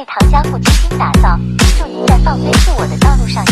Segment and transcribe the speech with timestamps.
[0.00, 1.38] 为糖浆糊精心打造，
[1.78, 3.44] 祝您在放飞自我的道路上。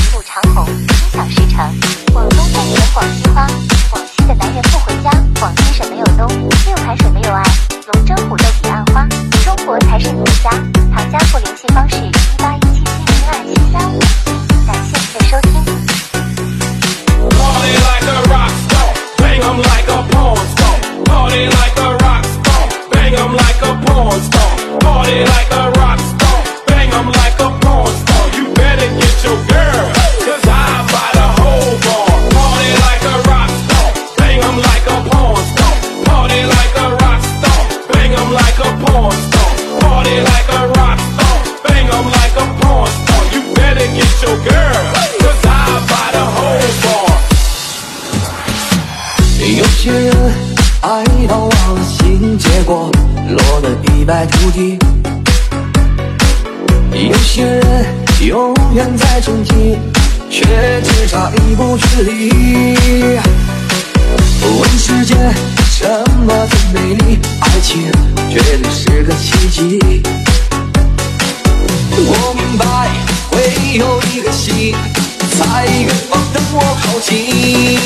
[75.59, 77.77] 在远方等我靠近，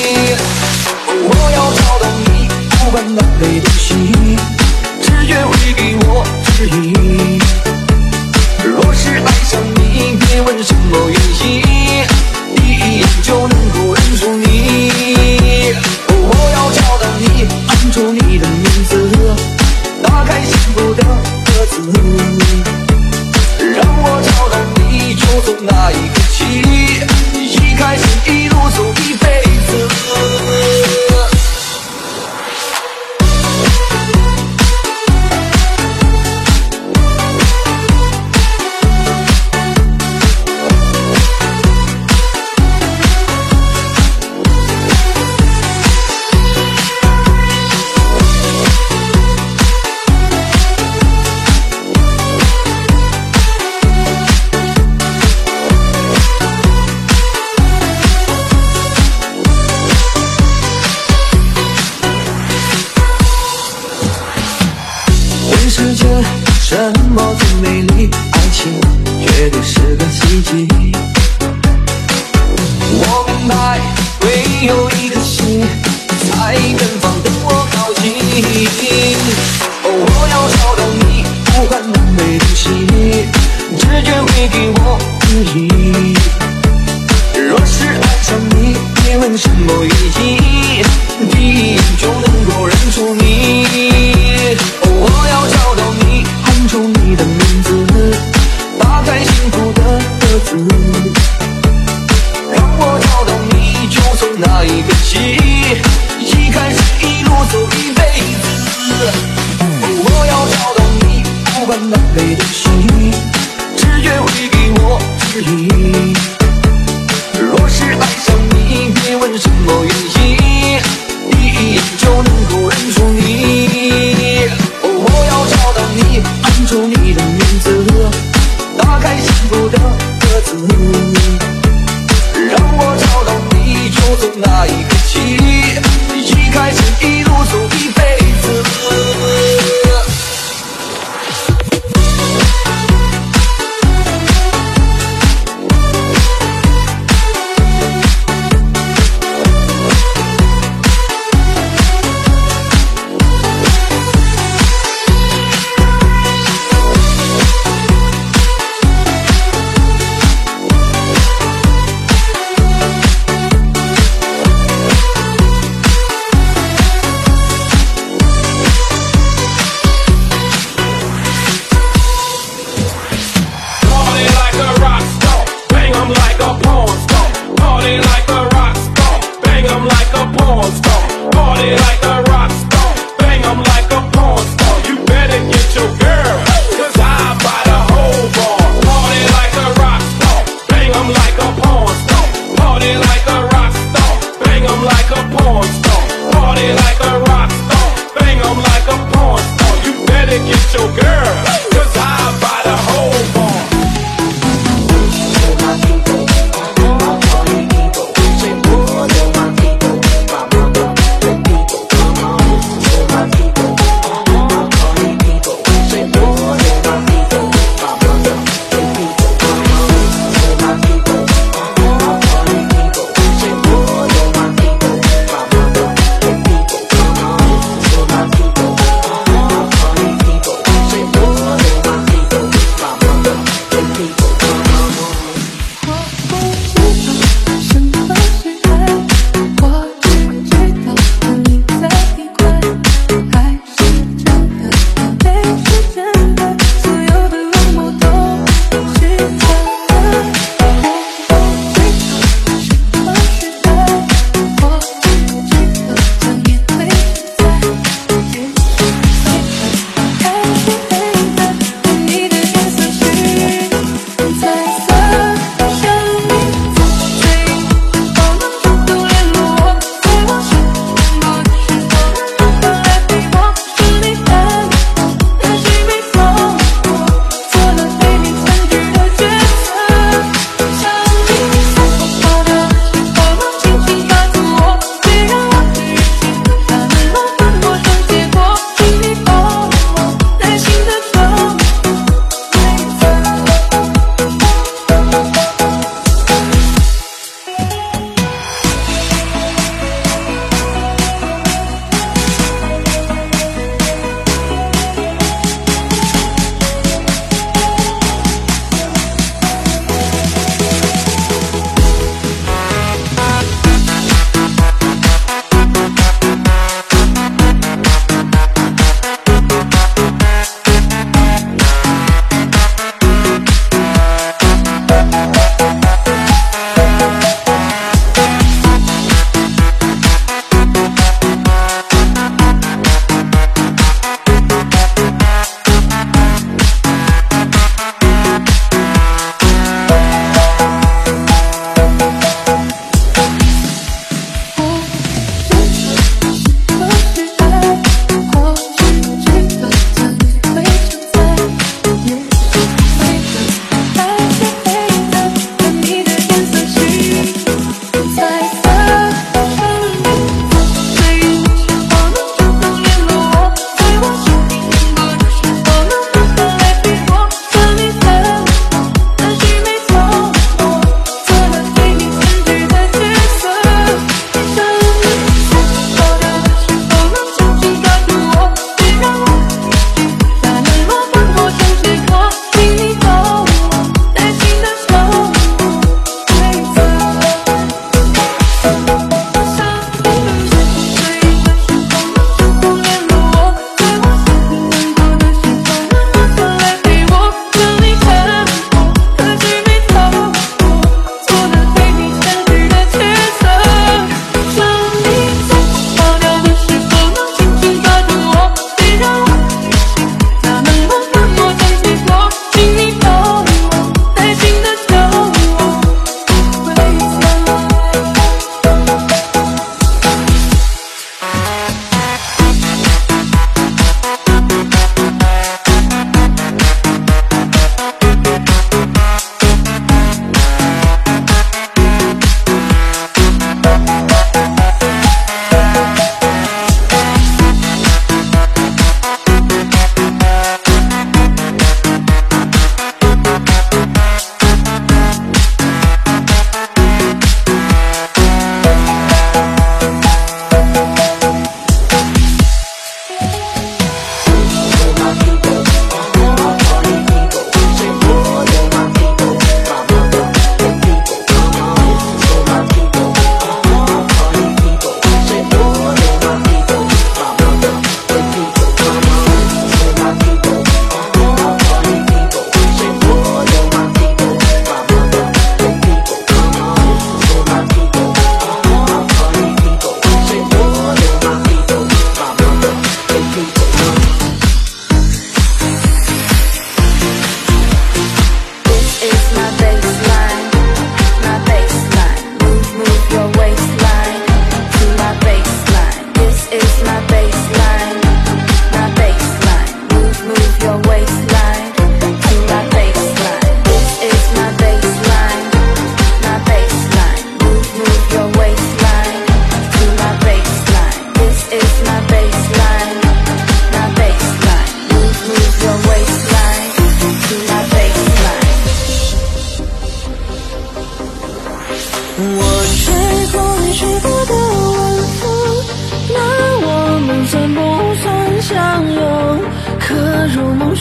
[1.09, 2.47] 我要找到你，
[2.85, 4.12] 不管南北东西。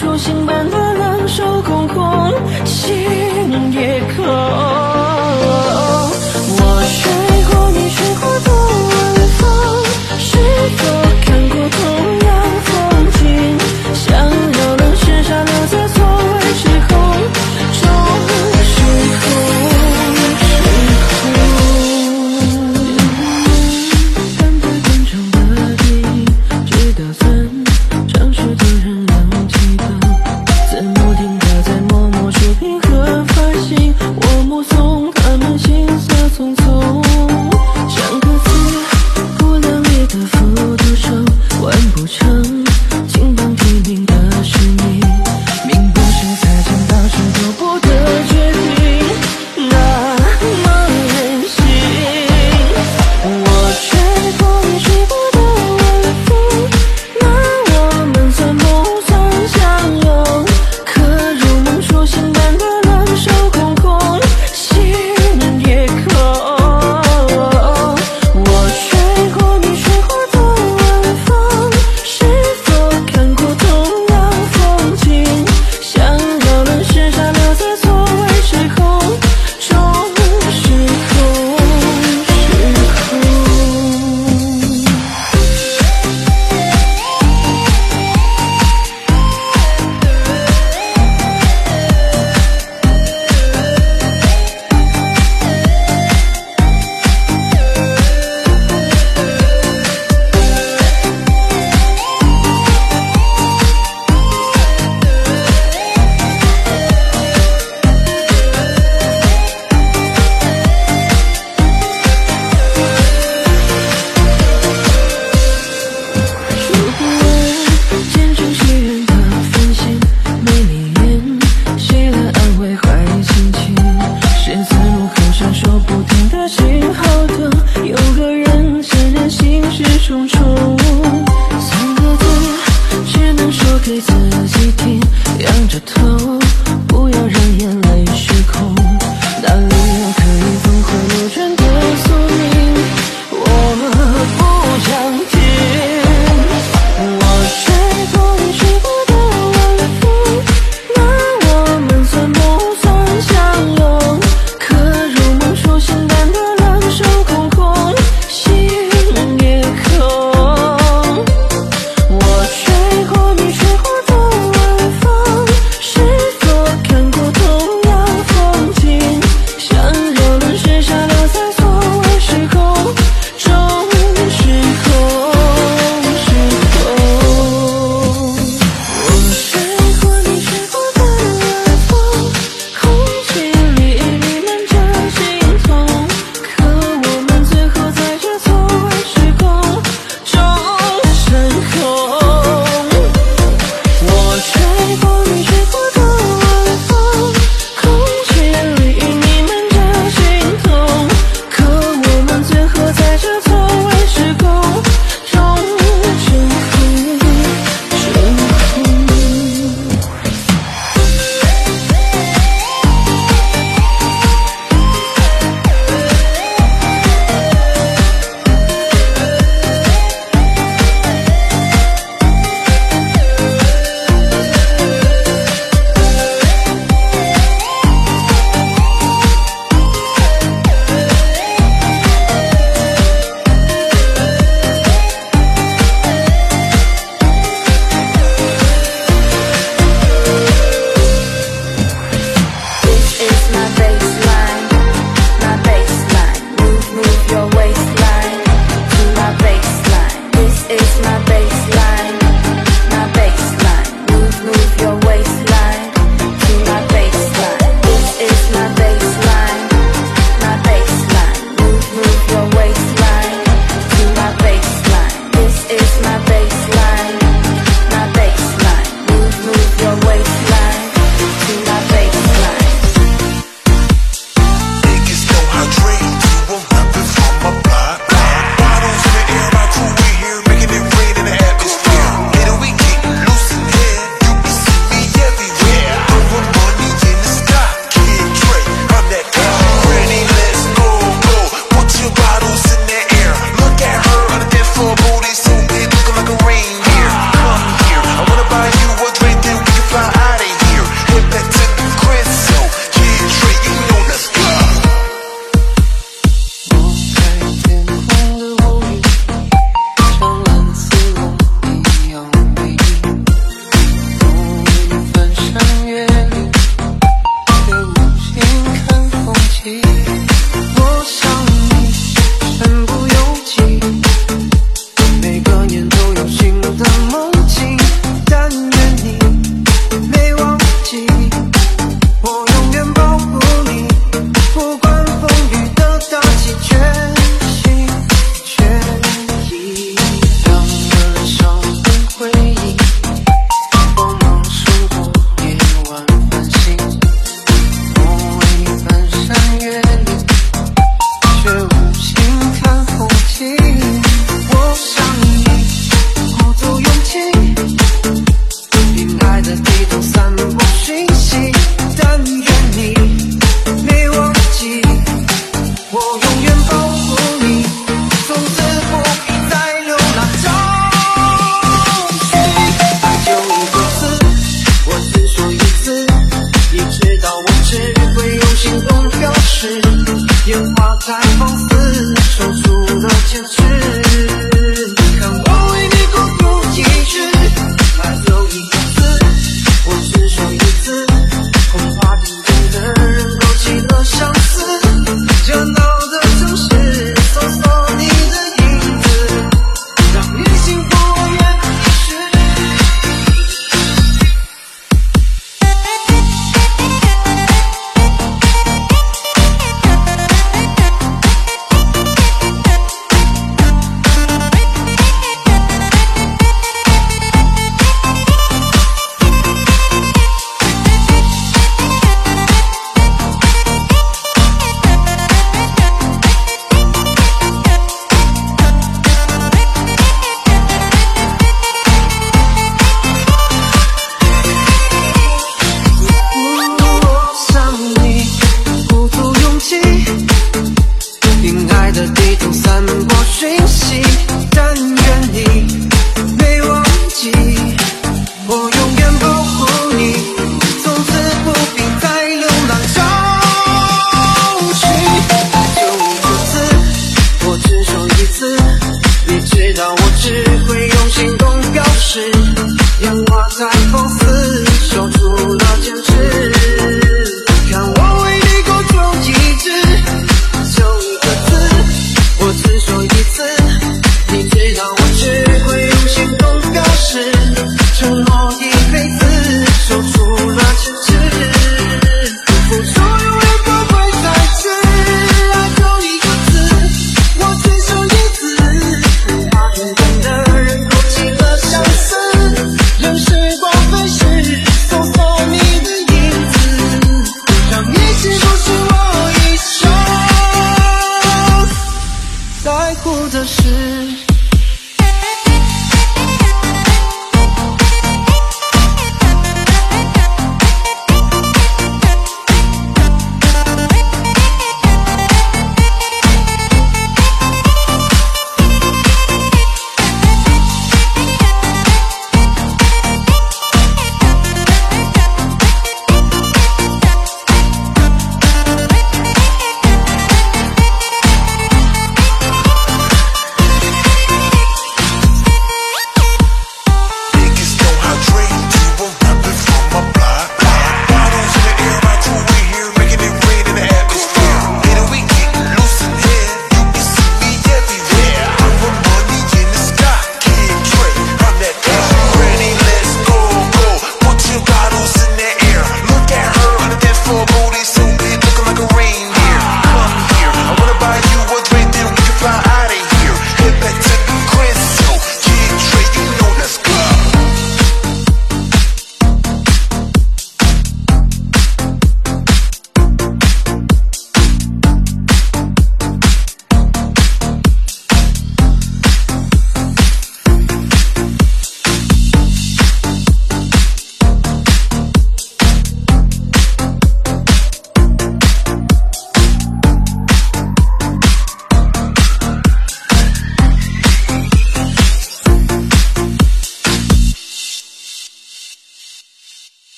[0.00, 0.79] 初心般的